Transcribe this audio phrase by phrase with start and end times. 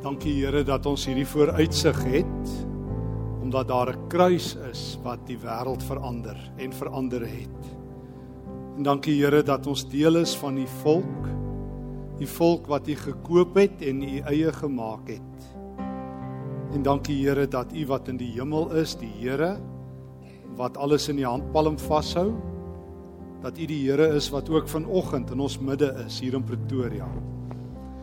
[0.00, 2.52] Dankie Here dat ons hierdie vooruitsig het
[3.40, 7.60] omdat daar 'n kruis is wat die wêreld verander en verander het.
[8.76, 11.28] En dankie Here dat ons deel is van die volk,
[12.18, 15.56] die volk wat U gekoop het en U eie gemaak het.
[16.72, 19.58] En dankie Here dat U wat in die hemel is, die Here
[20.56, 22.32] wat alles in die handpalm vashou,
[23.42, 27.08] dat U die Here is wat ook vanoggend in ons midde is hier in Pretoria.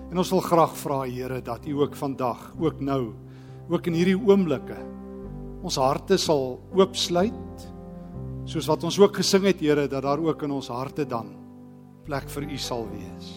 [0.07, 3.13] En ons wil graag vra Here dat U ook vandag, ook nou,
[3.67, 4.77] ook in hierdie oomblikke
[5.65, 7.63] ons harte sal oopsluit
[8.47, 11.33] soos wat ons ook gesing het Here dat daar ook in ons harte dan
[12.07, 13.31] plek vir U sal wees.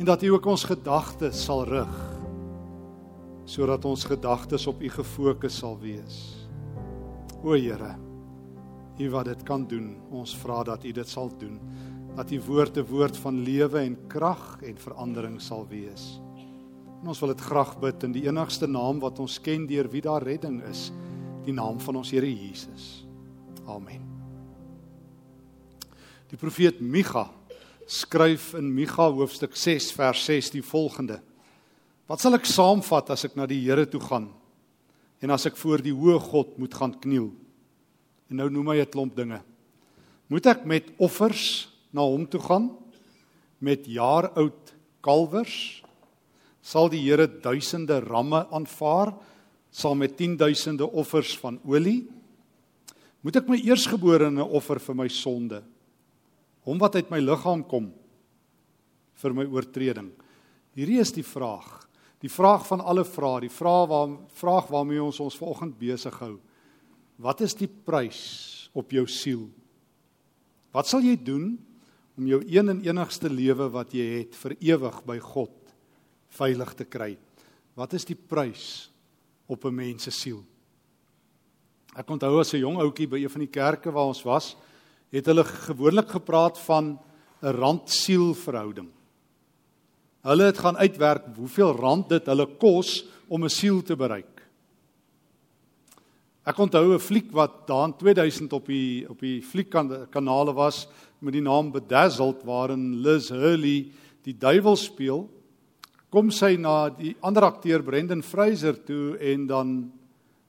[0.00, 1.96] En dat U ook ons gedagtes sal rig
[3.46, 6.16] sodat ons gedagtes op U gefokus sal wees.
[7.44, 7.92] O Here,
[8.96, 11.60] U wat dit kan doen, ons vra dat U dit sal doen
[12.16, 16.20] dat die woord 'n woord van lewe en krag en verandering sal wees.
[17.02, 20.00] En ons wil dit graag bid in die enigste naam wat ons ken deur wie
[20.00, 20.92] daar redding is,
[21.44, 23.06] die naam van ons Here Jesus.
[23.66, 24.00] Amen.
[26.28, 27.30] Die profeet Micha
[27.86, 31.20] skryf in Micha hoofstuk 6 vers 6 die volgende:
[32.06, 34.32] Wat sal ek saamvat as ek na die Here toe gaan
[35.20, 37.30] en as ek voor die hoë God moet gaan kniel?
[38.30, 39.42] En nou noem hy 'n klomp dinge.
[40.28, 42.70] Moet ek met offers na hom toe gaan
[43.64, 45.82] met jaar oud kalwers
[46.66, 49.14] sal die Here duisende ramme aanvaar
[49.70, 52.06] saam met 10000de offers van olie.
[53.22, 55.60] Moet ek my eersgeborene offer vir my sonde?
[56.66, 57.90] Hom wat uit my liggaam kom
[59.20, 60.10] vir my oortreding.
[60.76, 61.86] Hierdie is die vraag.
[62.24, 66.34] Die vraag van alle vrae die vraag waar vraag waarmee ons ons vanoggend besig hou.
[67.22, 68.24] Wat is die prys
[68.76, 69.46] op jou siel?
[70.74, 71.54] Wat sal jy doen
[72.16, 75.52] om jou een en enigste lewe wat jy het vir ewig by God
[76.36, 77.16] veilig te kry.
[77.76, 78.90] Wat is die prys
[79.46, 80.44] op 'n mens se siel?
[81.96, 84.56] Ek onthou as 'n jong ouetjie by een van die kerke waar ons was,
[85.10, 86.98] het hulle gewoonlik gepraat van
[87.42, 88.88] 'n rand-siel verhouding.
[90.22, 94.35] Hulle het gaan uitwerk hoeveel rand dit hulle kos om 'n siel te bereik.
[96.46, 100.86] Ek onthou 'n fliek wat daan 2000 op die op die fliekkanale was
[101.18, 103.90] met die naam Bedazzled waarin Liz Hurley
[104.22, 105.28] die duiwel speel,
[106.08, 109.92] kom sy na die ander akteur Brendan Fraser toe en dan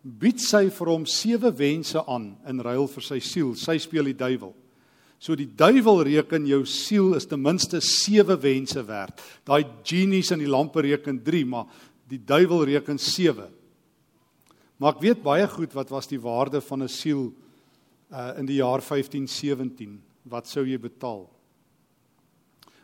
[0.04, 3.56] bied sy vir hom sewe wense aan in ruil vir sy siel.
[3.56, 4.54] Sy speel die duiwel.
[5.20, 9.18] So die duiwel reken jou siel is ten minste sewe wense werd.
[9.44, 11.66] Daai genies in die lampe reken 3, maar
[12.08, 13.57] die duiwel reken 7.
[14.78, 17.34] Maar ek weet baie goed wat was die waarde van 'n siel
[18.14, 21.30] uh in die jaar 1517 wat sou jy betaal?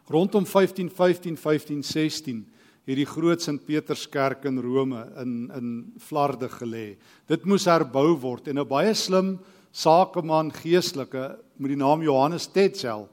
[0.10, 2.46] Rondom 1515 1516
[2.86, 6.98] het die groot Sint Peterskerk in Rome in in Flarde gelê.
[7.28, 9.40] Dit moes herbou word en 'n baie slim
[9.72, 13.08] sakeman geestelike met die naam Johannes Tetzel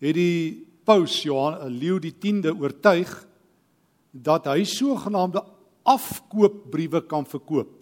[0.00, 3.26] het die paus Johan Leo die 10de oortuig
[4.12, 5.42] dat hy sogenaamde
[5.84, 7.77] afkoopbriewe kan verkoop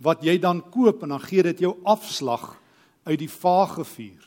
[0.00, 2.56] wat jy dan koop en dan gee dit jou afslag
[3.04, 4.26] uit die vagevuur.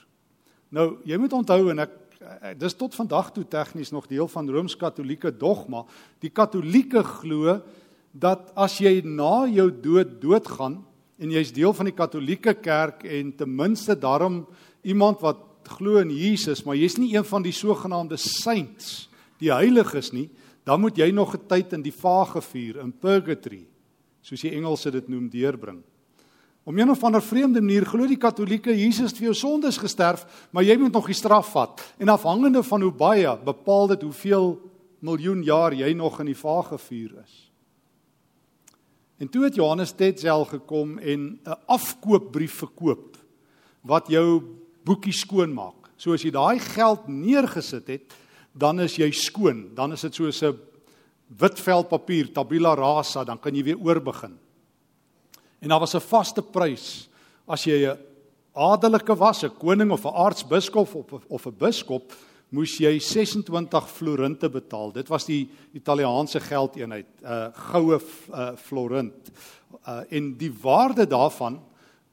[0.73, 1.99] Nou, jy moet onthou en ek
[2.57, 5.83] dis tot vandag toe tegnies nog deel van Rooms-Katolieke dogma.
[6.23, 7.59] Die Katolieke glo
[8.13, 10.79] dat as jy na jou dood doodgaan
[11.17, 14.43] en jy's deel van die Katolieke kerk en ten minste daarom
[14.83, 15.41] iemand wat
[15.77, 19.07] glo in Jesus, maar jy's nie een van die sogenaamde saints,
[19.39, 20.27] die heiliges nie,
[20.67, 23.65] dan moet jy nog 'n tyd in die vagevuur in purgatory,
[24.23, 25.81] soos die Engelse dit noem, deurbring.
[26.63, 30.23] Om een of ander vreemde manier glo die Katolieke Jesus het vir jou sondes gesterf,
[30.55, 31.81] maar jy moet nog die straf vat.
[31.99, 34.55] En afhangende van hoe baie bepaal dit hoeveel
[35.03, 37.33] miljoen jaar jy nog in die vage vuur is.
[39.19, 43.17] En toe het Johannes Tetzel gekom en 'n afkoopbrief verkoop
[43.81, 44.41] wat jou
[44.83, 45.91] boekie skoon maak.
[45.97, 48.13] So as jy daai geld neergesit het,
[48.51, 49.71] dan is jy skoon.
[49.75, 50.57] Dan is dit soos 'n
[51.39, 54.37] wit vel papier, tabula rasa, dan kan jy weer oorbegin.
[55.61, 57.07] En daar was 'n vaste prys
[57.47, 57.97] as jy 'n
[58.53, 62.13] adelike was, 'n koning of 'n aartsbiskop of of 'n biskop,
[62.49, 64.91] moes jy 26 florinte betaal.
[64.91, 69.31] Dit was die Italiaanse geldeenheid, 'n uh, goue uh, florint.
[69.87, 71.59] Uh, en die waarde daarvan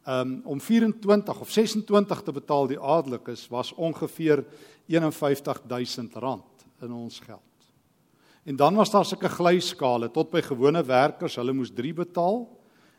[0.07, 4.45] um, om 24 of 26 te betaal die adelikes was ongeveer
[4.89, 7.50] 51000 rand in ons geld.
[8.45, 12.45] En dan was daar sulke glyskale tot by gewone werkers, hulle moes 3 betaal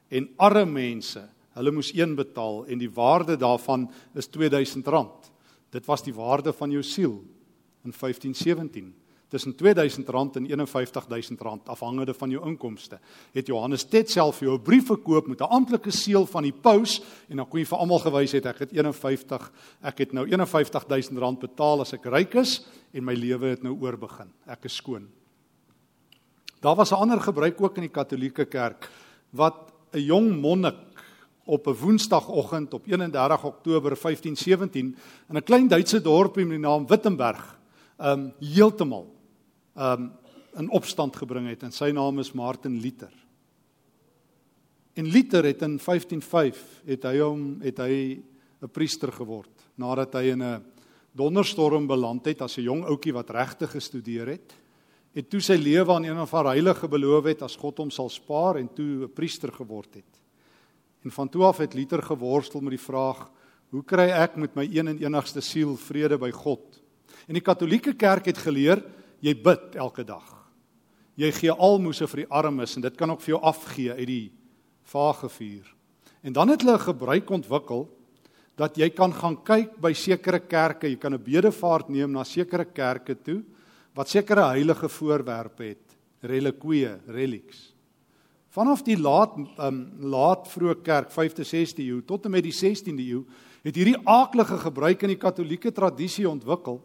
[0.09, 1.23] en arme mense,
[1.57, 5.31] hulle moes een betaal en die waarde daarvan is R2000.
[5.71, 7.21] Dit was die waarde van jou siel
[7.83, 8.93] in 1517.
[9.31, 12.99] tussen R2000 en R51000 afhangende van jou inkomste.
[13.31, 16.53] Het Johannes Tet self vir jou 'n brief verkoop met 'n amptelike seël van die
[16.61, 19.51] paus en dan kon jy vir almal gewys het ek het 51
[19.81, 24.27] ek het nou R51000 betaal as ek ryk is en my lewe het nou oorbegin.
[24.47, 25.20] Ek is skoon.
[26.61, 28.89] Daar was 'n ander gebruik ook in die Katolieke Kerk
[29.29, 30.77] wat 'n jong monnik
[31.45, 34.97] op 'n Woensdagoggend op 31 Oktober 1517
[35.29, 37.59] in 'n klein Duitse dorpie met die naam Wittenberg
[37.99, 39.15] um heeltemal
[39.75, 40.11] um
[40.55, 43.13] in opstand gebring het en sy naam is Martin Luther.
[44.93, 48.21] En Luther het in 155 het hy hom het hy
[48.61, 50.63] 'n priester geword nadat hy in 'n
[51.11, 54.60] donderstorm beland het as 'n jong ouetjie wat regte gestudeer het.
[55.11, 58.07] Het toe sy lewe aan een of haar heilige beloof het as God hom sal
[58.09, 60.21] spaar en toe 'n priester geword het.
[61.03, 63.29] En van toe af het Luther geworstel met die vraag:
[63.69, 66.81] Hoe kry ek met my een en enigste siel vrede by God?
[67.27, 68.83] En die Katolieke Kerk het geleer
[69.19, 70.47] jy bid elke dag.
[71.15, 74.31] Jy gee almoses vir die armes en dit kan ook vir jou afgee uit die
[74.83, 75.75] vage vuur.
[76.23, 77.89] En dan het hulle 'n gebruik ontwikkel
[78.55, 82.65] dat jy kan gaan kyk by sekere kerke, jy kan 'n bedevaart neem na sekere
[82.65, 83.43] kerke toe
[83.97, 87.71] wat sekere heilige voorwerpe het, reliquieë, relics.
[88.51, 93.03] Vanaf die laat um, laat vroeë kerk 5de 6de eeu tot en met die 16de
[93.05, 93.23] eeu
[93.63, 96.81] het hierdie aaklige gebruik in die Katolieke tradisie ontwikkel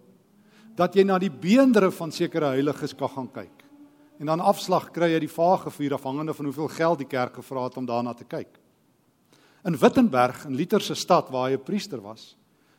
[0.76, 3.64] dat jy na die beendere van sekere heiliges kan gaan kyk.
[4.20, 7.67] En dan afslag kry jy die vage vuur afhangende van hoeveel geld die kerk gevra
[7.67, 8.61] het om daarna te kyk.
[9.67, 12.37] In Wittenberg, in Luther se stad waar hy 'n priester was,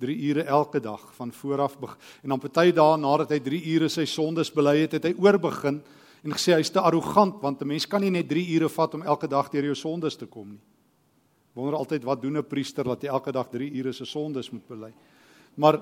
[0.00, 1.76] 3 ure elke dag van vooraf
[2.22, 5.82] en dan party dae nadat hy 3 ure sy sondes bely het, het hy oorbegin
[6.24, 9.02] en gesê hy's te arrogant want 'n mens kan nie net 3 ure vat om
[9.02, 10.60] elke dag deur jou sondes te kom nie.
[11.54, 14.66] Wonder altyd wat doen 'n priester dat hy elke dag 3 ure se sondes moet
[14.68, 14.92] bely.
[15.56, 15.80] Maar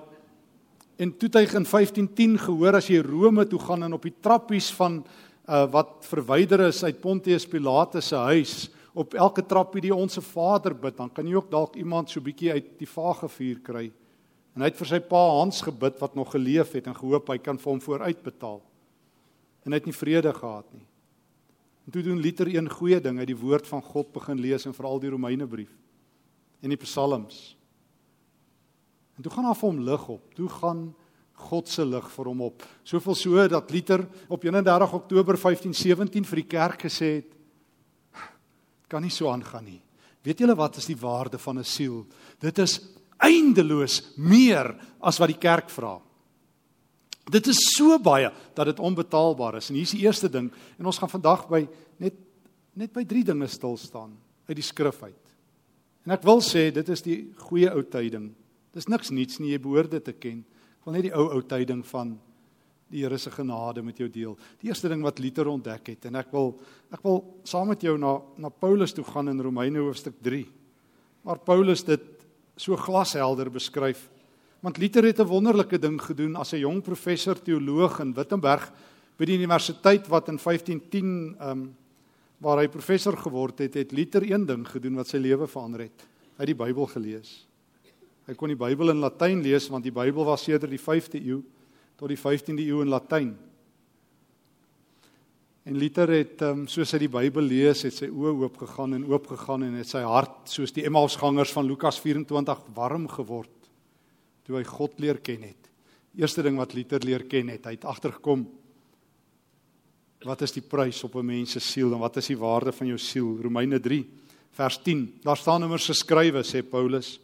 [0.99, 4.73] En toe hy in 1510 gehoor as jy Rome toe gaan en op die trappies
[4.75, 4.97] van
[5.47, 8.55] uh, wat verwyder is uit Pontius Pilatus se huis
[8.99, 12.51] op elke trappie die onsse Vader bid, dan kan jy ook dalk iemand so bietjie
[12.57, 13.87] uit die vage vuur kry.
[14.57, 17.39] En hy het vir sy pa Hans gebid wat nog geleef het en gehoop hy
[17.39, 18.59] kan vir hom vooruitbetaal.
[19.63, 20.87] En hy het nie vrede gehad nie.
[21.87, 24.75] En toe doen Luther een goeie ding, hy die woord van God begin lees en
[24.77, 25.71] veral die Romeinebrief
[26.59, 27.55] en die Psalms.
[29.15, 30.35] En toe gaan daar vir hom lig op.
[30.35, 30.83] Toe gaan
[31.49, 32.67] God se lig vir hom op.
[32.83, 37.38] Soveel so dat Luther op 31 Oktober 1517 vir die kerk gesê het:
[38.89, 39.81] "Kan nie so aangaan nie.
[40.23, 42.07] Weet julle wat is die waarde van 'n siel?
[42.41, 42.81] Dit is
[43.19, 46.01] eindeloos meer as wat die kerk vra.
[47.31, 49.69] Dit is so baie dat dit onbetaalbaar is.
[49.69, 51.69] En hier is die eerste ding en ons gaan vandag by
[51.99, 52.15] net
[52.75, 54.17] net by drie dinge stil staan
[54.47, 55.35] uit die skrif uit.
[56.07, 58.35] En ek wil sê dit is die goeie ou tyding
[58.79, 60.43] Dis niks niets nie, jy behoort dit te ken.
[60.79, 62.17] Ek wil net die ou ou tyding van
[62.89, 64.37] die Here se genade met jou deel.
[64.61, 66.55] Die eerste ding wat Luther ontdek het en ek wil
[66.95, 70.47] ek wil saam met jou na na Paulus toe gaan in Romeine hoofstuk 3.
[71.23, 72.07] Waar Paulus dit
[72.57, 74.09] so glashelder beskryf.
[74.65, 78.73] Want Luther het 'n wonderlike ding gedoen as 'n jong professor teoloog in Wittenberg
[79.19, 81.77] by die universiteit wat in 1510 ehm um,
[82.41, 86.07] waar hy professor geword het, het Luther een ding gedoen wat sy lewe verander het.
[86.37, 87.47] Hy het die Bybel gelees.
[88.27, 91.43] Hy kon die Bybel in Latyn lees want die Bybel was sedert die 5de eeu
[91.99, 93.33] tot die 15de eeu in Latyn.
[95.69, 99.05] En Luther het um, soos hy die Bybel lees, het sy oë oop gegaan en
[99.11, 103.53] oop gegaan en het sy hart soos die Emmausgangers van Lukas 24 warm geword
[104.49, 105.67] toe hy God leer ken het.
[106.17, 108.47] Eerste ding wat Luther leer ken het, hy het agtergekom
[110.25, 112.87] wat is die prys op 'n mens se siel en wat is die waarde van
[112.89, 113.39] jou siel?
[113.43, 114.07] Romeine 3
[114.51, 115.21] vers 10.
[115.23, 117.21] Daar staan immers geskrywe sê Paulus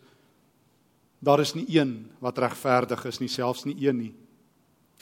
[1.25, 4.15] Daar is nie een wat regverdig is nie, selfs nie een nie.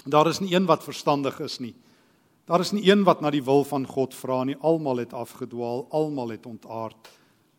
[0.05, 1.75] Daar is nie een wat verstandig is nie.
[2.45, 4.57] Daar is nie een wat na die wil van God vra nie.
[4.61, 7.11] Almal het afgedwaal, almal het ontaard.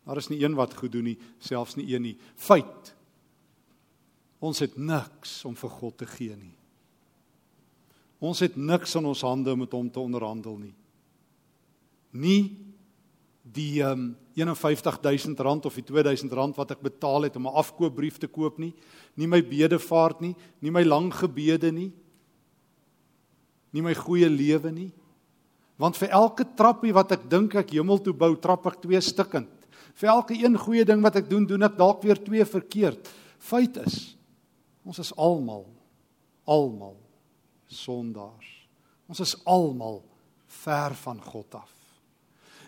[0.04, 2.16] Daar is nie een wat goed doen nie, selfs nie een nie.
[2.36, 2.92] Feit.
[4.44, 6.52] Ons het niks om vir God te gee nie.
[8.24, 10.74] Ons het niks in ons hande om met hom te onderhandel nie.
[12.12, 12.42] Nie
[13.54, 17.56] die um, ehm, 51000 rand of die 2000 rand wat ek betaal het om 'n
[17.60, 18.74] afkoopbrief te koop nie,
[19.14, 21.92] nie my bedevaart nie, nie my lang gebede nie,
[23.74, 24.92] nie my goeie lewe nie.
[25.80, 29.50] Want vir elke trappie wat ek dink ek hemel toe bou, trap ek twee stukkend.
[29.98, 33.10] Vir elke een goeie ding wat ek doen, doen ek dalk weer twee verkeerd.
[33.42, 34.14] Feit is,
[34.86, 35.66] ons is almal
[36.44, 36.96] almal
[37.72, 38.50] sondaars.
[39.08, 40.02] Ons is almal
[40.62, 41.70] ver van God af.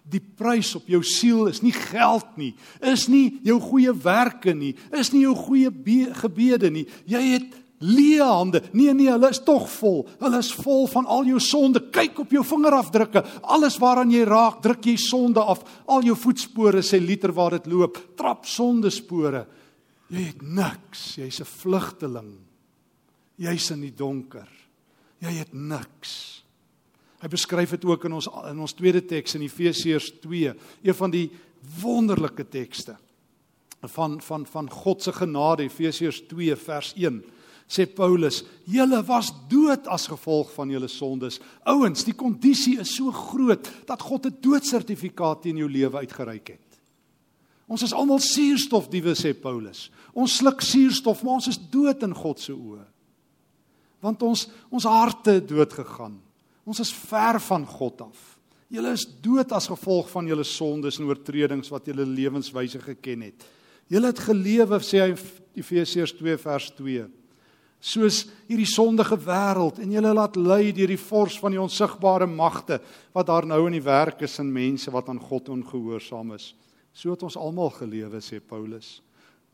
[0.06, 4.76] Die prys op jou siel is nie geld nie, is nie jou goeie werke nie,
[4.94, 5.72] is nie jou goeie
[6.20, 6.84] gebede nie.
[7.10, 8.62] Jy het leë hande.
[8.72, 10.04] Nee nee, hulle is tog vol.
[10.20, 11.82] Hulle is vol van al jou sonde.
[11.92, 13.24] Kyk op jou vingerafdrukke.
[13.42, 15.64] Alles waaraan jy raak, druk jy sonde af.
[15.86, 17.98] Al jou voetspore sê liter waar dit loop.
[18.16, 19.46] Trap sondespore.
[20.08, 21.16] Jy het niks.
[21.16, 22.38] Jy's 'n vlugteling.
[23.36, 24.48] Jy's in die donker.
[25.20, 26.42] Jy het niks.
[27.20, 31.10] Hy beskryf dit ook in ons in ons tweede teks in Efesiërs 2, een van
[31.10, 31.30] die
[31.80, 32.96] wonderlike tekste
[33.80, 37.22] van van van God se genade Efesiërs 2 vers 1
[37.68, 43.10] sê Paulus julle was dood as gevolg van julle sondes ouens die kondisie is so
[43.10, 46.80] groot dat God 'n doodsertifikaat teen jou lewe uitgereik het
[47.66, 52.40] ons is almal suurstofdiewe sê Paulus ons sluk suurstof maar ons is dood in God
[52.40, 52.96] se oë
[54.06, 56.16] want ons ons harte het dood gegaan.
[56.66, 58.22] Ons is ver van God af.
[58.72, 63.46] Julle is dood as gevolg van julle sondes en oortredings wat julle lewenswyse geken het.
[63.90, 65.12] Julle het gelewe sê hy
[65.56, 67.06] Efesiërs 2 vers 2
[67.80, 72.80] soos hierdie sondige wêreld en julle laat lei deur die vors van die onsigbare magte
[73.14, 76.54] wat daar nou in die werk is in mense wat aan God ongehoorsaam is.
[76.92, 79.00] So het ons almal gelewe sê Paulus.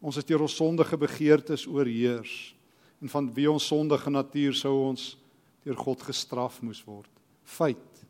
[0.03, 2.55] Ons het deur ons sondige begeertes oorheers
[3.03, 5.17] en van wie ons sondige natuur sou ons
[5.67, 7.11] deur God gestraf moes word.
[7.43, 8.05] Feit.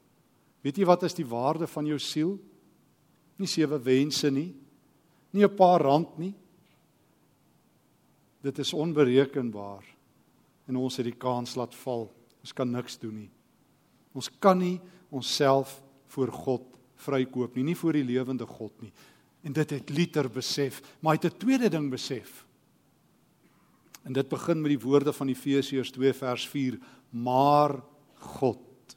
[0.63, 2.37] Weet jy wat is die waarde van jou siel?
[3.41, 4.53] Nie sewe wense nie.
[5.33, 6.35] Nie 'n paar rand nie.
[8.43, 9.92] Dit is onberekenbaar
[10.73, 12.07] en ons het die kans laat val.
[12.41, 13.31] Ons kan niks doen nie.
[14.17, 14.79] Ons kan nie
[15.13, 15.77] onsself
[16.13, 16.69] voor God
[17.03, 18.93] vrykoop nie, nie voor die lewende God nie.
[19.43, 22.47] En dit het Luther besef, maar hy het 'n tweede ding besef.
[24.05, 26.79] En dit begin met die woorde van Efesiërs 2 vers 4:
[27.11, 27.83] Maar
[28.15, 28.97] God.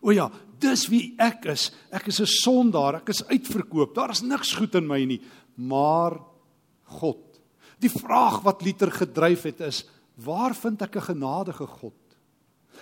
[0.00, 1.70] O ja, dis wie ek is.
[1.90, 3.94] Ek is 'n sondaar, ek is uitverkoop.
[3.94, 5.20] Daar is niks goed in my nie,
[5.54, 6.20] maar
[6.84, 7.40] God.
[7.78, 9.84] Die vraag wat Luther gedryf het is:
[10.14, 11.94] Waar vind ek 'n genadige God?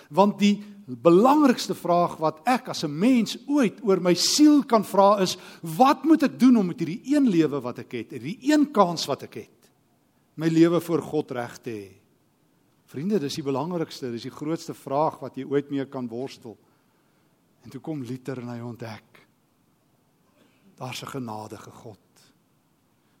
[0.09, 5.19] Want die belangrikste vraag wat ek as 'n mens ooit oor my siel kan vra
[5.21, 8.71] is: Wat moet ek doen om met hierdie een lewe wat ek het, hierdie een
[8.71, 9.71] kans wat ek het,
[10.35, 11.91] my lewe voor God reg te hê?
[12.85, 16.57] Vriende, dis die belangrikste, dis die grootste vraag wat jy ooit mee kan worstel.
[17.63, 19.27] En toe kom Luther en hy ontdek
[20.79, 21.99] daar's 'n genadige God.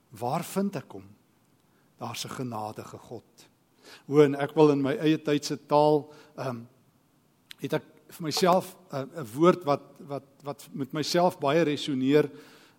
[0.09, 1.07] Waar vind ek hom?
[1.97, 3.48] Daar's 'n genadige God.
[4.07, 6.05] O en ek wil in my eie tyd se taal
[6.37, 6.67] ehm um,
[7.59, 12.29] het ek vir myself 'n uh, 'n woord wat wat wat met myself baie resoneer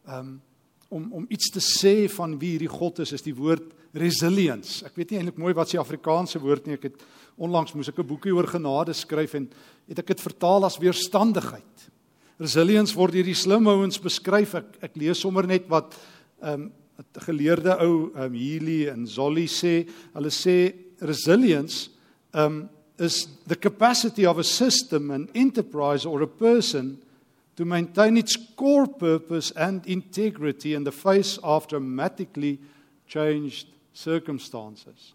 [0.07, 0.41] ehm um,
[0.89, 4.85] om om iets te sê van wie hierdie God is, is die woord resilience.
[4.87, 6.75] Ek weet nie eintlik mooi wat se Afrikaanse woord nie.
[6.79, 7.03] Ek het
[7.39, 9.49] onlangs moes ek 'n boekie oor genade skryf en
[9.89, 11.91] het ek dit vertaal as weerstandigheid.
[12.39, 14.55] Resilience word deur die slim ouens beskryf.
[14.55, 15.97] Ek ek lees sommer net wat
[16.43, 16.73] ehm um,
[17.17, 19.89] geleerde ou ehm um, Healy en Zolli sê.
[20.15, 21.89] Hulle sê resilience
[22.33, 27.03] um, is the capacity of a system an enterprise or a person
[27.57, 32.59] to maintain its core purpose and integrity in the face of dramatically
[33.07, 35.15] changed circumstances.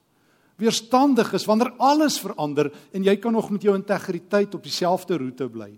[0.55, 5.49] Weerstandig is wanneer alles verander en jy kan nog met jou integriteit op dieselfde roete
[5.51, 5.73] bly.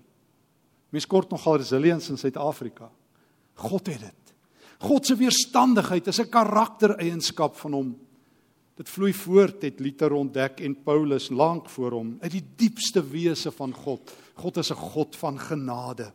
[0.94, 2.90] Mens kort nogal resilience in Suid-Afrika.
[3.58, 4.34] God het dit.
[4.86, 7.96] God se weerstandigheid is 'n karaktereienskap van hom.
[8.78, 13.52] Dit vloei voort het Luther ontdek en Paulus lank voor hom uit die diepste wese
[13.52, 14.14] van God.
[14.38, 16.12] God is 'n God van genade.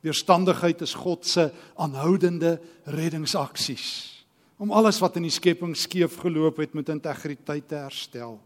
[0.00, 4.16] Weerstandigheid is God se aanhoudende reddingsaksies
[4.60, 8.40] om alles wat in die skepping skeef geloop het met integriteit te herstel.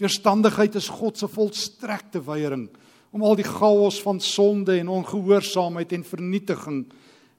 [0.00, 2.70] Weerstandigheid is God se volstrekte weiering
[3.10, 6.86] om al die chaos van sonde en ongehoorsaamheid en vernietiging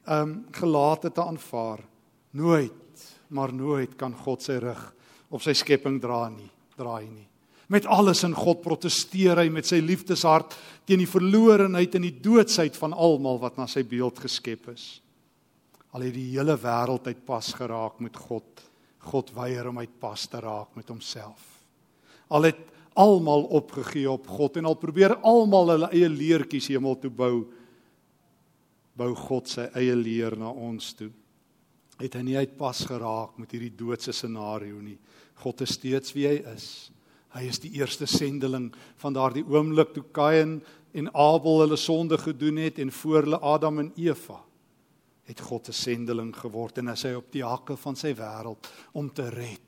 [0.06, 1.80] ehm um, gelate te aanvaar.
[2.32, 2.72] Nooit,
[3.36, 4.82] maar nooit kan God sy rug
[5.34, 7.28] op sy skepping dra nie, draai nie.
[7.68, 10.54] Met alles in God protesteer hy met sy liefdeshart
[10.86, 14.86] teen die verlorenheid en die doodsheid van almal wat na sy beeld geskep is.
[15.96, 18.62] Al het die hele wêreld uit pas geraak met God,
[19.10, 21.42] God weier om uit pas te raak met homself.
[22.30, 22.62] Al het
[22.96, 27.46] almal opgegee op God en al probeer almal hulle eie leertjies hemel toe bou,
[28.96, 31.10] bou God sy eie leer na ons toe.
[32.02, 34.98] Het hy nie uit pas geraak met hierdie doodse scenario nie.
[35.44, 36.92] God is steeds wie hy is.
[37.36, 38.70] Hy is die eerste sendeling
[39.02, 40.62] van daardie oomblik toe Kain
[40.96, 44.40] en Abel hulle sonde gedoen het en voor hulle Adam en Eva
[45.26, 49.30] het God 'n sendeling geword en hy op die hakke van sy wêreld om te
[49.30, 49.62] red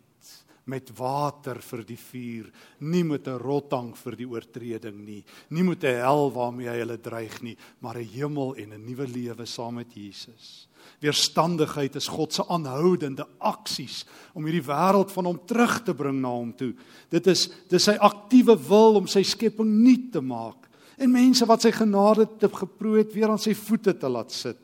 [0.67, 5.83] met water vir die vuur, nie met 'n rottang vir die oortreding nie, nie met
[5.83, 9.75] 'n hel waarmee hy hulle dreig nie, maar 'n hemel en 'n nuwe lewe saam
[9.75, 10.66] met Jesus.
[11.03, 14.03] Weerstandigheid is God se aanhoudende aksies
[14.33, 16.73] om hierdie wêreld van hom terug te bring na hom toe.
[17.13, 21.61] Dit is dis sy aktiewe wil om sy skepping nuut te maak en mense wat
[21.61, 24.63] sy genade te geproe het weer aan sy voete te laat sit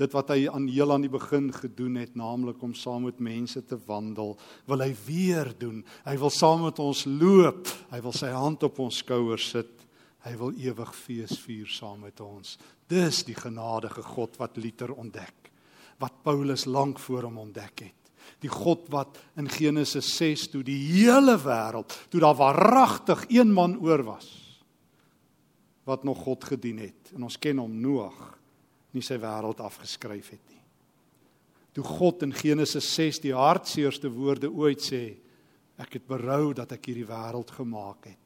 [0.00, 3.62] dit wat hy aan heel aan die begin gedoen het, naamlik om saam met mense
[3.62, 4.34] te wandel,
[4.66, 5.84] wil hy weer doen.
[6.06, 7.70] Hy wil saam met ons loop.
[7.92, 9.83] Hy wil sy hand op ons skouers sit.
[10.24, 12.56] Hy wil ewig fees vier saam met ons.
[12.88, 15.50] Dis die genadige God wat Luther ontdek,
[16.00, 18.00] wat Paulus lank voor hom ontdek het.
[18.40, 23.76] Die God wat in Genesis 6 toe die hele wêreld, toe daar waaragtig een man
[23.84, 24.32] oor was
[25.84, 27.12] wat nog God gedien het.
[27.12, 28.20] En ons ken hom Noag
[28.96, 30.62] nie sy wêreld afgeskryf het nie.
[31.74, 35.02] Toe God in Genesis 6 die hartseerste woorde ooit sê,
[35.76, 38.23] ek het berou dat ek hierdie wêreld gemaak het.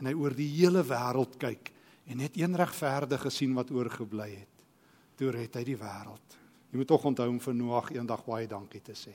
[0.00, 1.72] En hy oor die hele wêreld kyk
[2.10, 4.64] en net een regverdige gesien wat oorgebly het.
[5.20, 6.38] Toe red hy die wêreld.
[6.70, 9.12] Jy moet tog onthou om vir Noag eendag baie dankie te sê.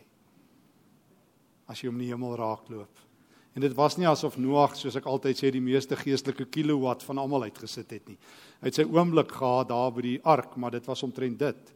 [1.71, 3.01] As jy om die hemel raakloop.
[3.55, 7.21] En dit was nie asof Noag, soos ek altyd sê, die meeste geestelike kilowatt van
[7.21, 8.17] almal uitgesit het nie.
[8.59, 11.71] Hy het sy oomblik gehad daar by die ark, maar dit was omtrent dit.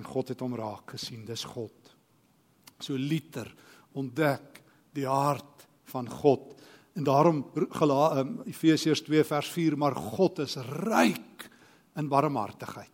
[0.00, 1.92] En God het hom raak gesien, dis God.
[2.80, 3.52] So liter
[3.96, 4.62] ontdek
[4.96, 6.54] die hart van God.
[6.96, 11.48] En daarom um, Efesiërs 2 vers 4, maar God is ryk
[11.96, 12.92] in barmhartigheid.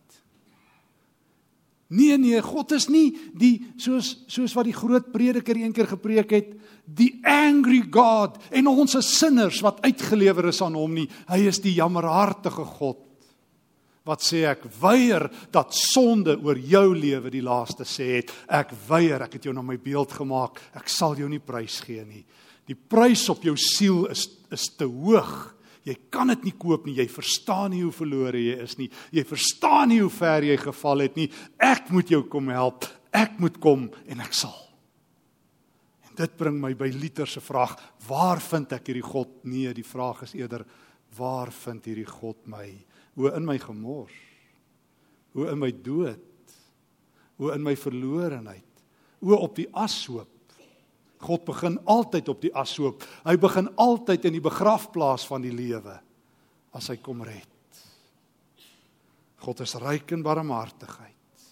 [1.93, 6.53] Nee nee, God is nie die soos soos wat die groot prediker eendag gepreek het,
[6.83, 11.05] die angry God en ons is sinners wat uitgelewer is aan hom nie.
[11.29, 13.03] Hy is die jammerhartige God
[14.03, 18.33] wat sê ek weier dat sonde oor jou lewe die laaste sê het.
[18.51, 20.59] Ek weier, ek het jou na my beeld gemaak.
[20.75, 22.25] Ek sal jou nie prys gee nie.
[22.69, 25.55] Die prys op jou siel is is te hoog.
[25.83, 26.99] Jy kan dit nie koop nie.
[26.99, 28.89] Jy verstaan nie hoe verlore jy is nie.
[29.11, 31.25] Jy verstaan nie hoe ver jy geval het nie.
[31.57, 32.85] Ek moet jou kom help.
[33.09, 34.55] Ek moet kom en ek sal.
[36.05, 37.75] En dit bring my by Luther se vraag:
[38.07, 39.39] Waar vind ek hierdie God?
[39.49, 40.67] Nee, die vraag is eerder:
[41.17, 42.67] Waar vind hierdie God my?
[43.17, 44.13] O in my gemors.
[45.33, 46.21] O in my dood.
[47.41, 48.85] O in my verlorenheid.
[49.21, 50.32] O op die ashoop.
[51.23, 53.03] God begin altyd op die ashoop.
[53.23, 55.95] Hy begin altyd in die begrafplaas van die lewe
[56.75, 57.49] as hy kom red.
[59.43, 61.47] God is ryk in barmhartigheid.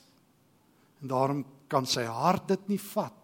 [1.01, 3.17] En daarom kan sy hart dit nie vat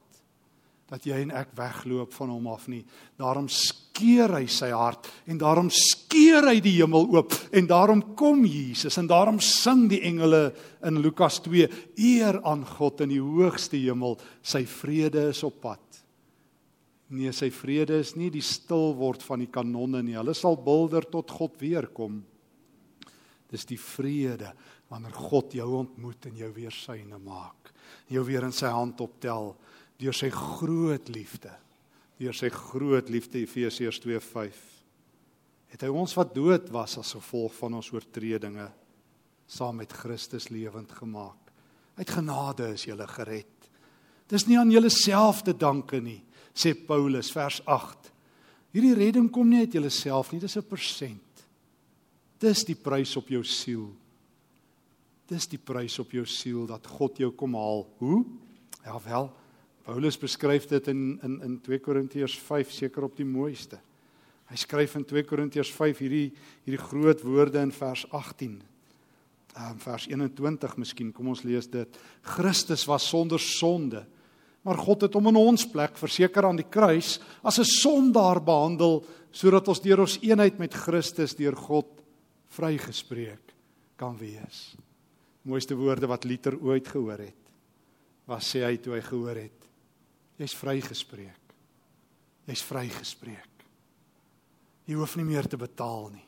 [0.87, 2.79] dat jy en ek wegloop van hom af nie.
[3.19, 8.45] Daarom skeer hy sy hart en daarom skeer hy die hemel oop en daarom kom
[8.47, 10.53] Jesus en daarom sing die engele
[10.87, 11.67] in Lukas 2
[11.99, 14.15] eer aan God in die hoogste hemel.
[14.39, 15.83] Sy vrede is op pad.
[17.07, 20.17] Nee, sy vrede is nie die stil word van die kanonne nie.
[20.19, 22.19] Hulle sal bulder tot God weer kom.
[23.47, 24.51] Dis die vrede
[24.91, 27.71] wanneer God jou ontmoet en jou weer syne maak.
[28.11, 29.53] Jou weer in sy hand optel
[29.97, 31.53] deur sy groot liefde.
[32.19, 34.59] Deur sy groot liefde Efesiërs 2:5.
[35.71, 38.67] Het hy ons wat dood was as gevolg van ons oortredinge
[39.47, 41.51] saam met Christus lewend gemaak.
[41.95, 43.69] Uit genade is jy gered.
[44.27, 46.26] Dis nie aan jouself te danke nie
[46.57, 48.11] sê Paulus vers 8.
[48.73, 51.21] Hierdie redding kom nie uit jouself nie, dis 'n persent.
[52.39, 53.89] Dis die prys op jou siel.
[55.27, 57.87] Dis die prys op jou siel dat God jou kom haal.
[57.99, 58.25] Hoe?
[58.85, 59.31] Ja wel.
[59.83, 63.79] Paulus beskryf dit in in in 2 Korintiërs 5 seker op die mooiste.
[64.47, 66.33] Hy skryf in 2 Korintiërs 5 hierdie
[66.65, 68.61] hierdie groot woorde in vers 18.
[69.55, 71.99] Ehm vers 21 miskien, kom ons lees dit.
[72.21, 74.05] Christus was sonder sonde
[74.67, 79.05] maar God het hom in ons plek verseker aan die kruis as 'n sondaar behandel
[79.31, 81.87] sodat ons deur ons eenheid met Christus deur God
[82.51, 83.53] vrygespreek
[83.95, 84.75] kan wees.
[85.43, 87.43] Mooiste woorde wat Luther ooit gehoor het.
[88.27, 89.67] Was sê hy toe hy gehoor het:
[90.37, 91.53] Jy's vrygespreek.
[92.47, 93.53] Jy's vrygespreek.
[94.85, 96.27] Jy hoef nie meer te betaal nie.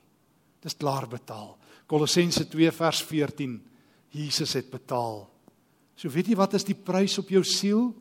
[0.61, 1.57] Dis klaar betaal.
[1.87, 3.61] Kolossense 2 vers 14.
[4.11, 5.29] Jesus het betaal.
[5.95, 7.93] So weet jy wat is die prys op jou siel?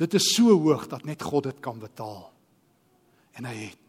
[0.00, 2.30] Dit is so hoog dat net God dit kan betaal.
[3.38, 3.80] En hy het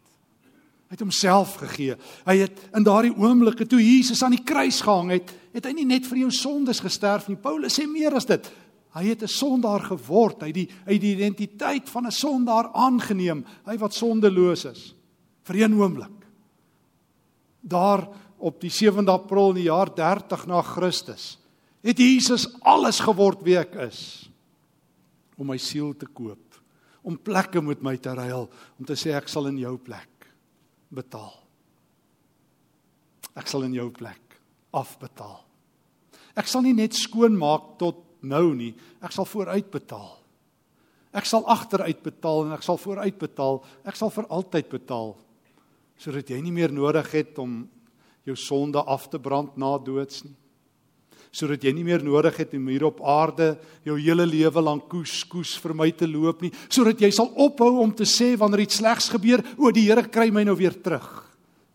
[0.85, 1.95] hy het homself gegee.
[2.27, 5.87] Hy het in daardie oomblikke toe Jesus aan die kruis gehang het, het hy nie
[5.89, 7.39] net vir jou sondes gesterf nie.
[7.41, 8.51] Paulus sê meer as dit.
[8.93, 10.41] Hy het 'n sondaar geword.
[10.41, 13.43] Hy het die hy die identiteit van 'n sondaar aangeneem.
[13.65, 14.93] Hy wat sondeloos is
[15.43, 16.13] vir een oomblik.
[17.61, 21.37] Daar op die 7de April in die jaar 30 na Christus
[21.85, 24.29] het Jesus alles geword wie ek is
[25.37, 26.59] om my siel te koop,
[27.05, 28.47] om plekke met my te ruil,
[28.79, 30.29] om te sê ek sal in jou plek
[30.95, 31.33] betaal.
[33.35, 34.37] Ek sal in jou plek
[34.75, 35.41] afbetaal.
[36.35, 38.73] Ek sal nie net skoon maak tot nou nie.
[39.03, 40.15] Ek sal vooruit betaal.
[41.15, 43.61] Ek sal agteruit betaal en ek sal vooruit betaal.
[43.87, 45.15] Ek sal vir altyd betaal
[45.95, 47.61] sodat jy nie meer nodig het om
[48.27, 50.35] jou sonde af te brand na doods nie.
[51.35, 55.17] Sodat jy nie meer nodig het om hier op aarde jou hele lewe lank koes
[55.27, 58.79] koes vir my te loop nie, sodat jy sal ophou om te sê wanneer iets
[58.79, 61.09] slegs gebeur, o die Here kry my nou weer terug.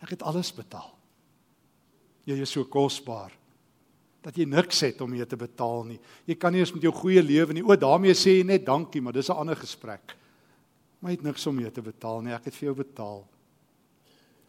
[0.00, 0.88] Ek het alles betaal.
[2.24, 3.34] Jy is so kosbaar
[4.24, 5.98] dat jy niks het om mee te betaal nie.
[6.28, 7.64] Jy kan nie eens met jou goeie lewe nie.
[7.64, 10.16] O, daarmee sê jy net dankie, maar dis 'n ander gesprek.
[11.00, 12.32] Maar jy het niks om mee te betaal nie.
[12.32, 13.24] Ek het vir jou betaal.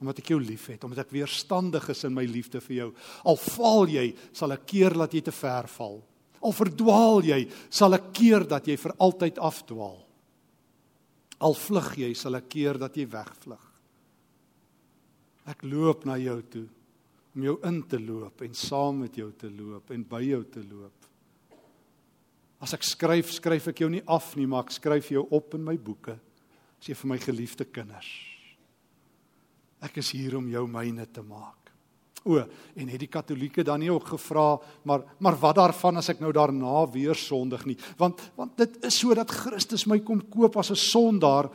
[0.02, 2.88] Omdat ek jou liefhet, omdat ek weerstandig is in my liefde vir jou.
[3.30, 6.00] Al val jy, sal ek keer dat jy te ver val.
[6.42, 10.00] Al verdwaal jy, sal ek keer dat jy vir altyd afdwaal.
[11.42, 13.68] Al vlug jy, sal ek keer dat jy wegvlug.
[15.50, 16.68] Ek loop na jou toe
[17.32, 20.64] om jou in te loop en saam met jou te loop en by jou te
[20.66, 21.08] loop.
[22.62, 25.64] As ek skryf, skryf ek jou nie af nie, maar ek skryf jou op in
[25.66, 26.18] my boeke.
[26.78, 28.31] As jy vir my geliefde kinders.
[29.82, 31.62] Ek is hier om jou myne te maak.
[32.22, 32.38] O,
[32.78, 36.30] en het die Katolieke dan nie ook gevra, maar maar wat daarvan as ek nou
[36.32, 37.78] daarna weer sondig nie?
[37.98, 41.50] Want want dit is so dat Christus my kom koop as 'n sondaar,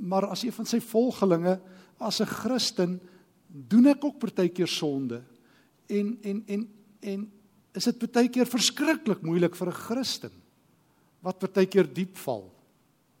[0.00, 1.60] maar as een van sy volgelinge,
[2.00, 3.00] as 'n Christen,
[3.46, 5.22] doen ek ook partykeer sonde.
[5.86, 6.68] En en en
[7.00, 7.30] en
[7.72, 10.32] is dit partykeer verskriklik moeilik vir 'n Christen
[11.20, 12.50] wat partykeer diep val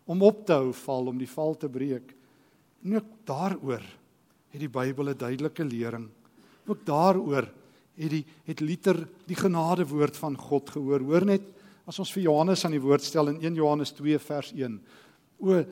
[0.06, 2.14] om op te hou val om die val te breek.
[2.84, 3.97] En ook daaroor
[4.58, 6.08] het die Bybel 'n duidelike lering.
[6.66, 7.48] Ook daaroor
[7.96, 11.00] het die het Luther die genade woord van God gehoor.
[11.00, 11.42] Hoor net
[11.86, 14.80] as ons vir Johannes aan die woord stel in 1 Johannes 2 vers 1.
[15.40, 15.64] O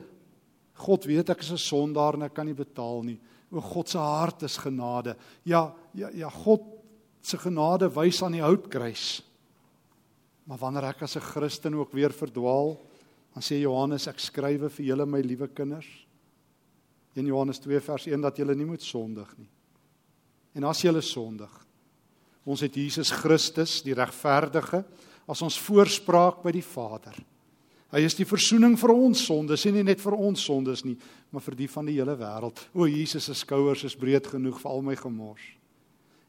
[0.73, 3.19] God weet ek is 'n sondaar en ek kan nie betaal nie.
[3.51, 5.15] O God se hart is genade.
[5.43, 6.61] Ja, ja, ja, God
[7.21, 9.23] se genade wys aan die houtkruis.
[10.45, 12.77] Maar wanneer ek as 'n Christen ook weer verdwaal,
[13.33, 16.06] dan sê Johannes ek skrywe vir julle my liewe kinders.
[17.17, 19.49] In Johannes 2 vers 1 dat julle nie moet sondig nie.
[20.57, 21.51] En as julle sondig,
[22.47, 24.83] ons het Jesus Christus, die regverdige,
[25.27, 27.17] as ons voorspraak by die Vader.
[27.91, 30.97] Hy is die verzoening vir ons sondes, en nie net vir ons sondes nie,
[31.31, 32.61] maar vir die van die hele wêreld.
[32.75, 35.43] O Jesus se skouers is breed genoeg vir al my gemors.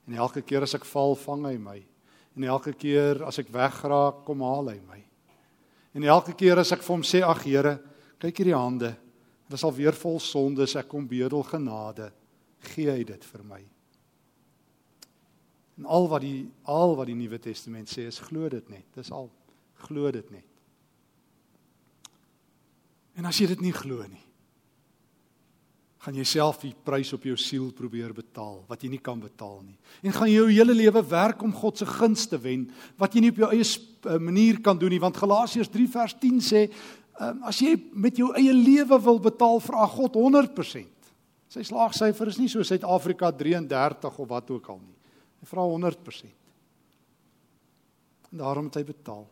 [0.06, 1.78] En elke keer as ek val, vang hy my.
[2.38, 5.00] En elke keer as ek wegraak, kom haal hy my.
[5.98, 7.78] En elke keer as ek vir hom sê, "Ag Here,
[8.20, 8.96] kyk hierdie hande.
[9.52, 12.12] Is al weer vol sondes, ek kom bedel genade."
[12.74, 13.60] Gee hy dit vir my.
[15.78, 18.86] En al wat die al wat die Nuwe Testament sê is glo dit net.
[18.98, 19.30] Dis al
[19.86, 20.46] glo dit net.
[23.18, 24.24] En as jy dit nie glo nie,
[26.02, 29.58] gaan jy self die prys op jou siel probeer betaal wat jy nie kan betaal
[29.64, 29.74] nie.
[30.06, 33.24] En gaan jy jou hele lewe werk om God se guns te wen wat jy
[33.24, 36.62] nie op jou eie eh, manier kan doen nie want Galasiërs 3 vers 10 sê
[37.20, 41.10] um, as jy met jou eie lewe wil betaal vra God 100%.
[41.48, 44.96] Sy slaagsyfer is nie so Suid-Afrika 33 of wat ook al nie.
[45.40, 46.34] Hy vra 100%.
[48.32, 49.24] En daarom het hy betaal.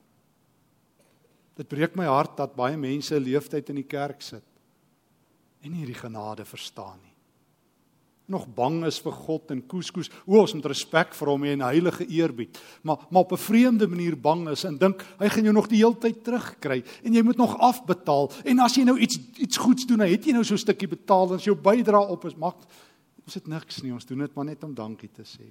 [1.56, 4.44] Dit breek my hart dat baie mense leeftyd in die kerk sit
[5.64, 7.15] en nie hierdie genade verstaan nie.
[8.26, 10.08] Nog bang is vir God en koeskoes.
[10.26, 12.58] O, ons moet respek vir hom hê en heilige eerbied.
[12.82, 15.78] Maar maar op 'n vreemde manier bang is en dink hy gaan jou nog die
[15.78, 18.32] hele tyd terugkry en jy moet nog afbetaal.
[18.44, 20.88] En as jy nou iets iets goeds doen, dan het jy nou so 'n stukkie
[20.88, 22.56] betaal en as jou bydrae op is, maak
[23.24, 23.92] ons dit niks nie.
[23.92, 25.46] Ons doen dit maar net om dankie te sê.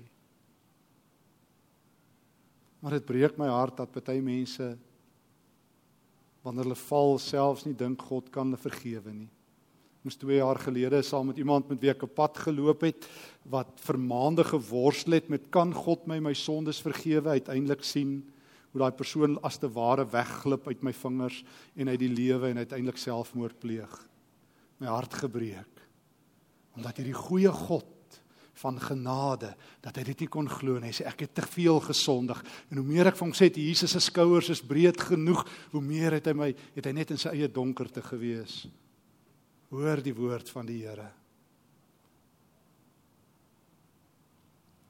[2.80, 4.78] Maar dit breek my hart dat baie mense
[6.44, 9.30] wanneer hulle val selfs nie dink God kan hulle vergewe nie.
[10.06, 13.08] Moes 2 jaar gelede saam met iemand met wie ek op pad geloop het
[13.50, 18.20] wat vir maande geworstel het met kan God my my sondes vergewe uiteindelik sien
[18.70, 21.42] hoe daai persoon as te ware wegglip uit my vingers
[21.74, 23.98] en uit die lewe en uiteindelik selfmoord pleeg.
[24.78, 25.82] My hart gebreek.
[26.78, 28.22] Omdat hierdie goeie God
[28.62, 30.94] van genade dat hy dit nie kon glo nie.
[30.94, 33.98] Hy sê ek het te veel gesondig en hoe meer ek vir hom sê Jesus
[33.98, 37.34] se skouers is breed genoeg, hoe meer het hy my het hy net in sy
[37.34, 38.68] eie donkerte gewees.
[39.74, 41.08] Hoor die woord van die Here.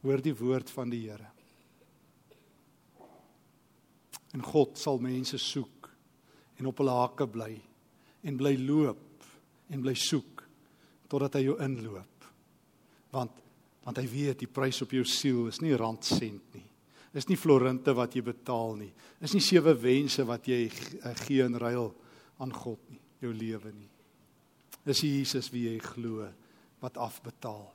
[0.04, 1.30] Hoor die woord van die Here.
[4.36, 5.90] En God sal mense soek
[6.60, 7.54] en op hulle hake bly
[8.26, 9.26] en bly loop
[9.72, 10.44] en bly soek
[11.12, 12.30] totdat hy jou inloop.
[13.16, 13.42] Want
[13.86, 16.66] want hy weet die prys op jou siel is nie rand sent nie.
[17.14, 18.90] Is nie florinte wat jy betaal nie.
[19.22, 20.66] Is nie sewe wense wat jy
[21.22, 21.92] gee in ruil
[22.42, 23.92] aan God nie, jou lewe nie.
[24.86, 26.28] Is Jesus wie jy glo
[26.80, 27.66] wat afbetaal.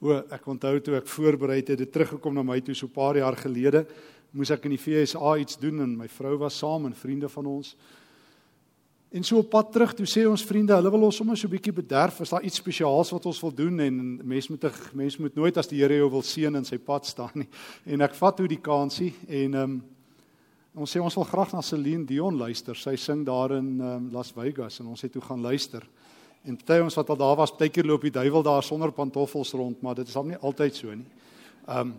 [0.00, 3.16] O, ek onthou toe ek voorberei het, het teruggekom na my toe so 'n paar
[3.16, 3.86] jaar gelede,
[4.32, 7.46] moes ek in die FSA iets doen en my vrou was saam en vriende van
[7.46, 7.76] ons
[9.08, 11.50] En so op pad terug, toe sê ons vriende, hulle wil ons sommer so 'n
[11.50, 15.34] bietjie bederf, is daar iets spesiaals wat ons wil doen en mens moet mens moet
[15.34, 17.48] nooit as die Here jou wil seën in sy pad staan nie.
[17.86, 19.82] En ek vat toe die kansie en ehm um,
[20.74, 22.76] ons sê ons wil graag na Celine Dion luister.
[22.76, 25.86] Sy sing daar in um, Las Vegas en ons het toe gaan luister.
[26.44, 29.80] En party ons wat al daar was, partykeer loop die duiwel daar sonder pantoffels rond,
[29.82, 31.08] maar dit is al nie altyd so nie.
[31.68, 31.96] Um,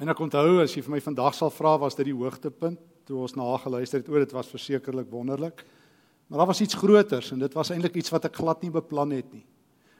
[0.00, 3.20] en ek onthou as jy vir my vandag sal vra was dit die hoogtepunt toe
[3.20, 4.10] ons na haar geluister het.
[4.10, 5.64] O, dit was versekerlik wonderlik.
[6.28, 9.12] Maar daar was iets groters en dit was eintlik iets wat ek glad nie beplan
[9.12, 9.44] het nie.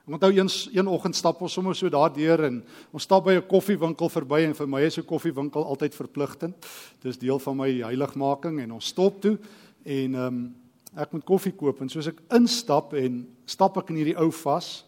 [0.04, 2.58] Ek onthou een een oggend stap ons sommer so daardeur en
[2.92, 6.54] ons stap by 'n koffiewinkel verby en vir my is 'n koffiewinkel altyd verpligtend.
[7.00, 9.38] Dis deel van my heiligmaking en ons stop toe
[9.84, 10.54] en ehm um,
[10.96, 14.84] ek moet koffie koop en soos ek instap en stap ek in hierdie ou vas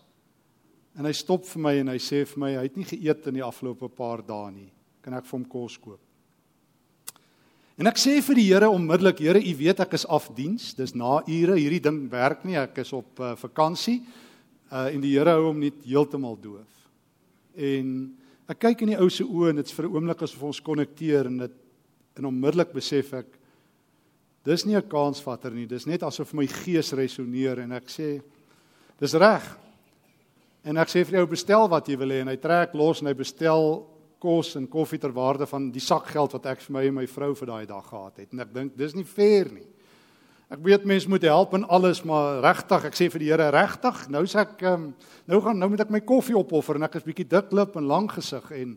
[0.98, 3.34] en hy stop vir my en hy sê vir my hy het nie geëet in
[3.34, 4.72] die afgelope paar dae nie.
[5.02, 6.00] Kan ek vir hom kos koop?
[7.78, 11.22] En ek sê vir die Here onmiddellik, Here, U weet ek is afdiens, dis na
[11.26, 14.02] ure, hierdie ding werk nie, ek is op uh, vakansie.
[14.66, 16.88] Uh en die Here hou hom net heeltemal doof.
[17.54, 18.16] En
[18.50, 21.26] ek kyk in die ou se oë en dit's vir 'n oomblik asof ons konnekteer
[21.26, 21.52] en dit
[22.18, 23.26] en onmiddellik besef ek
[24.44, 28.22] dis nie 'n kansvatter nie, dis net asof my gees resoneer en ek sê
[29.00, 29.58] dis reg.
[30.64, 33.06] En ek sê vir jou bestel wat jy wil hê en hy trek los en
[33.06, 33.86] hy bestel
[34.18, 37.34] kos en koffie ter waarde van die sakgeld wat ek vir my en my vrou
[37.34, 38.32] vir daai dag gehad het.
[38.32, 39.66] En ek dink dis nie fair nie.
[40.46, 44.04] Ek weet mense moet help en alles, maar regtig, ek sê vir die Here regtig,
[44.14, 44.92] nou sê ek um,
[45.26, 47.88] nou gaan nou moet ek my koffie opoffer en ek is bietjie dik lip en
[47.90, 48.76] lang gesig en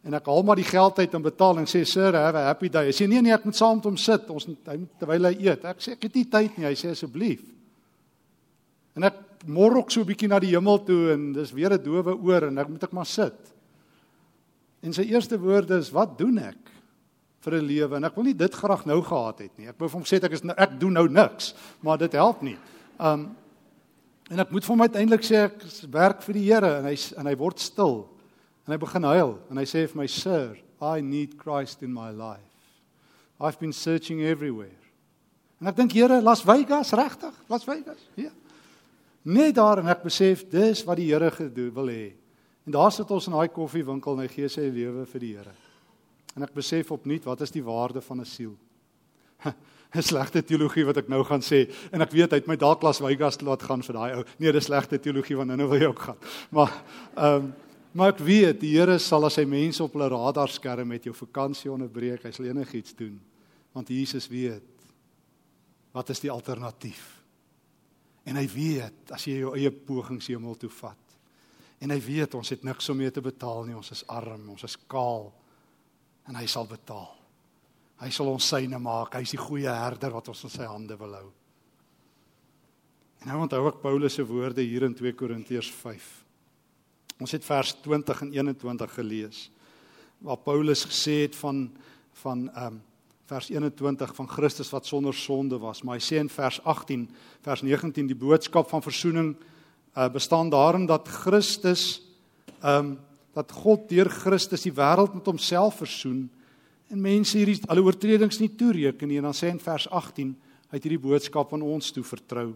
[0.00, 2.70] en ek haal maar die geld uit en betaal en sê sir, have a happy
[2.72, 2.86] day.
[2.88, 4.30] Hy sê nee nee, ek moet saam met hom sit.
[4.32, 5.66] Ons hy terwyl hy eet.
[5.68, 6.64] Ek sê ek het nie tyd nie.
[6.70, 7.42] Hy sê asseblief.
[8.96, 12.16] En ek morrok so 'n bietjie na die hemel toe en dis weer 'n dowe
[12.16, 13.36] oor en ek moet ek maar sit.
[14.80, 16.79] En sy eerste woorde is: "Wat doen ek
[17.40, 19.68] vir 'n lewe?" En ek wil nie dit graag nou gehad het nie.
[19.68, 22.42] Ek wou vir hom sê ek is nou, ek doen nou niks, maar dit help
[22.42, 22.58] nie.
[22.98, 23.36] Um
[24.30, 27.26] en ek moet vir hom uiteindelik sê ek werk vir die Here en hy en
[27.26, 28.08] hy word stil
[28.66, 32.10] en hy begin huil en hy sê vir my: "Sir, I need Christ in my
[32.10, 32.40] life.
[33.40, 34.80] I've been searching everywhere."
[35.60, 37.34] En ek dink Here, Las Vegas, regtig?
[37.48, 38.00] Las Vegas?
[38.16, 38.30] Ja.
[39.28, 42.06] Net daar en ek besef dis wat die Here gedoen wil hê.
[42.64, 45.52] En daar sit ons in daai koffiewinkel en hy gee sy lewe vir die Here.
[46.36, 48.56] En ek besef opnuut wat is die waarde van 'n siel.
[49.94, 52.80] 'n Slegte teologie wat ek nou gaan sê en ek weet hy het my dalk
[52.80, 54.24] klas Vegas laat gaan vir daai ou.
[54.38, 56.20] Nee, dis slegte teologie want nou wil jy ook gaan.
[56.54, 56.72] Maar
[57.16, 57.52] ehm um,
[57.92, 61.14] maar ek weet die Here sal as hy mense op hulle radar skerm met jou
[61.14, 63.20] vakansie onderbreek, hy sal enigiets doen.
[63.72, 64.62] Want Jesus weet
[65.92, 67.18] wat is die alternatief.
[68.22, 71.10] En hy weet as jy jou eie pogings hemel toe vat
[71.80, 73.76] En hy weet ons het niks om mee te betaal nie.
[73.76, 75.30] Ons is arm, ons is kaal.
[76.30, 77.10] En hy sal betaal.
[78.00, 79.18] Hy sal ons syne maak.
[79.18, 81.28] Hy's die goeie herder wat ons in sy hande wil hou.
[83.20, 86.06] En nou onthou ek Paulus se woorde hier in 2 Korintiërs 5.
[87.20, 89.48] Ons het vers 20 en 21 gelees
[90.20, 91.66] waar Paulus gesê het van
[92.20, 92.80] van ehm um,
[93.30, 97.04] vers 21 van Christus wat sonder sonde was, maar hy sê in vers 18,
[97.46, 102.02] vers 19 die boodskap van verzoening uh, bestaan daarin dat Christus
[102.60, 102.98] ehm um,
[103.34, 106.28] dat God deur Christus die wêreld met homself versoen
[106.90, 110.32] en mense hierdie alle oortredings nie toereken nie en dan sê in vers 18
[110.70, 112.52] hy het hierdie boodskap aan ons toe vertrou.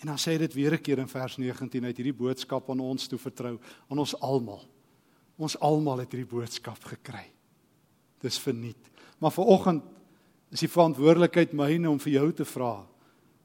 [0.00, 2.70] En dan sê hy dit weer 'n keer in vers 19 hy het hierdie boodskap
[2.70, 3.58] aan ons toe vertrou
[3.90, 4.64] aan ons almal.
[5.38, 7.24] Ons almal het hierdie boodskap gekry.
[8.20, 8.90] Dis verniet.
[9.18, 9.82] Maar vir oggend
[10.50, 12.86] is die verantwoordelikheid myne om vir jou te vra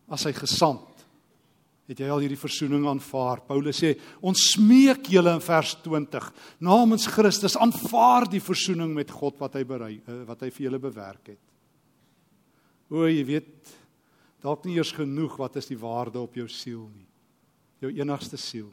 [0.10, 0.91] as hy gesant
[1.92, 3.42] Het jy al hierdie verzoening aanvaar?
[3.44, 3.90] Paulus sê,
[4.24, 6.30] ons smeek julle in vers 20
[6.64, 10.80] namens Christus aanvaar die verzoening met God wat hy berei eh, wat hy vir julle
[10.80, 11.42] bewerk het.
[12.88, 13.74] O, jy weet
[14.44, 17.10] dalk nie eers genoeg wat is die waarde op jou siel nie.
[17.84, 18.72] Jou enigste siel.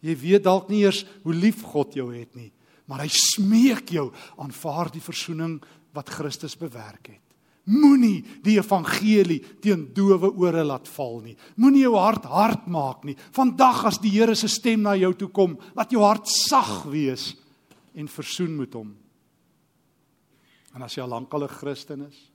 [0.00, 2.48] Jy weet dalk nie eers hoe lief God jou het nie,
[2.88, 4.08] maar hy smeek jou
[4.40, 5.58] aanvaar die verzoening
[5.96, 7.25] wat Christus bewerk het.
[7.66, 11.34] Moenie die evangelie teen dowe ore laat val nie.
[11.58, 13.16] Moenie jou hart hard maak nie.
[13.34, 17.32] Vandag as die Here se stem na jou toe kom, laat jou hart sag wees
[17.96, 18.94] en versoen met hom.
[20.76, 22.30] En as jy al lank al 'n Christen is,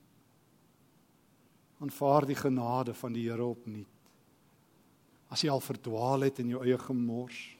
[1.79, 3.87] aanvaar die genade van die Here opnuut.
[5.29, 7.55] As jy al verdwaal het in jou eie gemors,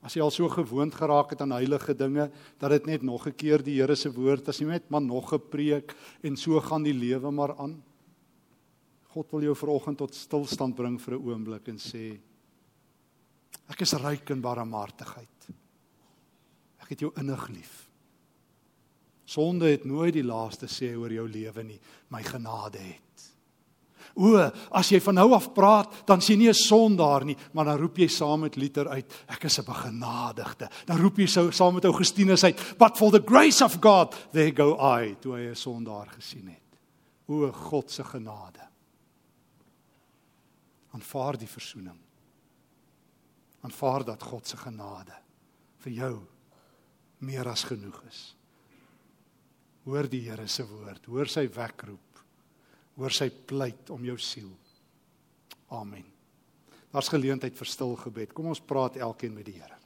[0.00, 3.36] As jy al so gewoond geraak het aan heilige dinge dat dit net nog 'n
[3.36, 6.82] keer die Here se woord as jy net maar nog 'n preek en so gaan
[6.82, 7.82] die lewe maar aan.
[9.12, 12.18] God wil jou vanoggend tot stilstand bring vir 'n oomblik en sê
[13.68, 15.48] ek is ryk in barmhartigheid.
[16.80, 17.88] Ek het jou innig lief.
[19.24, 23.09] Sonde het nooit die laaste sê oor jou lewe nie, my genade het.
[24.14, 24.36] O,
[24.72, 27.78] as jy van nou af praat, dan sien jy nie 'n sondaar nie, maar dan
[27.78, 30.68] roep jy saam met Luther uit, ek is 'n begenadigde.
[30.86, 34.52] Dan roep jy so saam met Augustinus uit, but for the grace of God, there
[34.52, 36.78] go I, toe hy 'n sondaar gesien het.
[37.28, 38.68] O, God se genade.
[40.92, 41.98] Aanvaar die verzoening.
[43.62, 45.14] Aanvaar dat God se genade
[45.78, 46.20] vir jou
[47.18, 48.36] meer as genoeg is.
[49.84, 52.09] Hoor die Here se woord, hoor sy wekroep
[53.00, 54.50] hoor sy pleit om jou siel.
[55.74, 56.04] Amen.
[56.90, 58.34] Daar's geleentheid vir stil gebed.
[58.34, 59.79] Kom ons praat elkeen met die Here.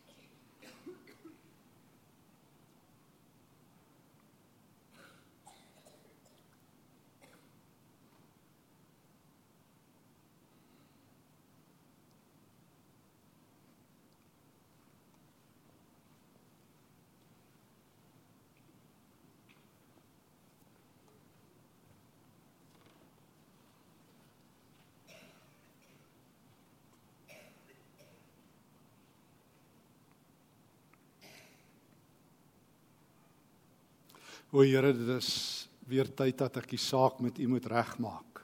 [34.54, 38.38] O Here, dit is weer tyd dat ek die saak met U moet regmaak.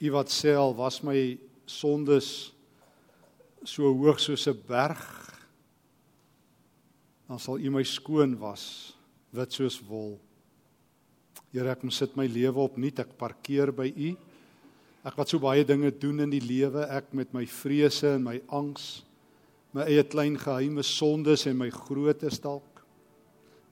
[0.00, 1.36] U wat sê al was my
[1.68, 2.30] sondes
[3.60, 5.04] so hoog soos 'n berg,
[7.28, 8.96] dan sal U my skoon was,
[9.36, 10.16] wit soos wol.
[11.52, 14.16] Here, ek moet sit my lewe opnuut, ek parkeer by U.
[15.04, 18.40] Ek wat so baie dinge doen in die lewe, ek met my vrese en my
[18.48, 19.04] angs,
[19.74, 22.69] my eie klein geheime sondes en my grootes dalk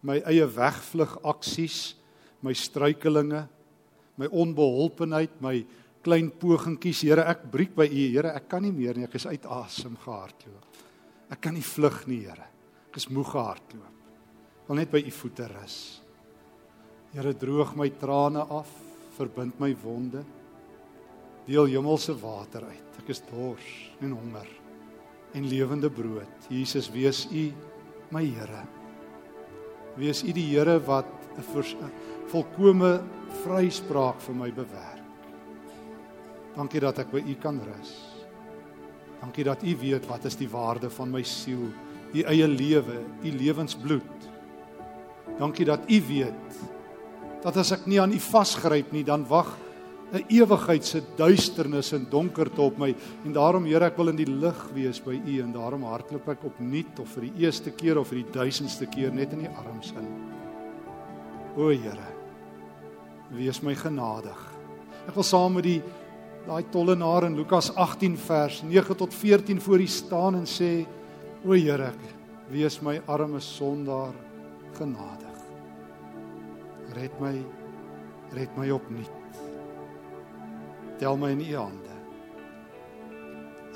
[0.06, 1.94] my eie wegvlug aksies,
[2.44, 3.42] my struikelinge,
[4.18, 5.56] my onbeholpenheid, my
[6.04, 7.02] klein pogingkies.
[7.06, 9.96] Here, ek breek by U, Here, ek kan nie meer nie, ek is uit asem
[10.04, 10.82] gehardloop.
[11.28, 12.48] Ek kan nie vlug nie, Here.
[12.88, 13.94] Ek is moeg gehardloop.
[14.68, 15.78] Wil net by U voete rus.
[17.14, 18.70] Here, droog my trane af,
[19.18, 20.24] verbind my wonde.
[21.48, 22.98] Deel hemelse water uit.
[23.00, 23.68] Ek is dors
[24.04, 24.50] en honger
[25.36, 26.48] en lewende brood.
[26.48, 27.48] Jesus, wees U
[28.12, 28.77] my Here.
[29.98, 31.06] Wees U die Here wat
[31.38, 31.90] 'n
[32.30, 33.02] volkomme
[33.44, 35.04] vryspraak vir my bewerk.
[36.56, 37.92] Dankie dat ek by U kan rus.
[39.20, 41.70] Dankie dat U weet wat is die waarde van my siel,
[42.14, 44.28] U eie lewe, U lewensbloed.
[45.38, 46.58] Dankie dat U weet
[47.42, 49.56] dat as ek nie aan U vasgryp nie, dan wag
[50.08, 52.94] 'n ewigheid se duisternis en donkerte op my
[53.24, 56.44] en daarom Here ek wil in die lig wees by U en daarom hardloop ek
[56.48, 59.92] opnuut of vir die eerste keer of vir die duisendste keer net in U arms
[59.92, 60.08] in.
[61.56, 62.08] O Here,
[63.36, 64.38] wees my genadig.
[65.08, 65.82] Ek wil saam met die
[66.46, 70.86] daai tollenaar in Lukas 18 vers 9 tot 14 voor U staan en sê
[71.44, 71.92] o Here,
[72.48, 74.16] wees my arme sondaar
[74.78, 75.36] genadig.
[76.96, 77.36] Red my
[78.32, 79.17] red my opnuut.
[80.98, 81.96] Tel my in U hande.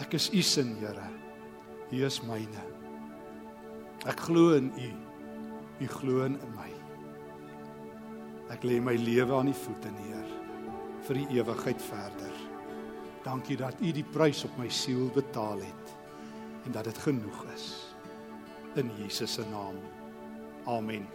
[0.03, 1.09] Ek is U se Here.
[1.93, 2.65] U is myne.
[4.07, 4.91] Ek glo in U.
[5.85, 6.71] U glo in my.
[8.51, 10.29] Ek lê my lewe aan U voete neer
[11.03, 12.35] vir die ewigheid verder.
[13.25, 15.97] Dankie dat U die prys op my siel betaal het
[16.67, 17.67] en dat dit genoeg is.
[18.79, 19.79] In Jesus se naam.
[20.67, 21.13] Amen.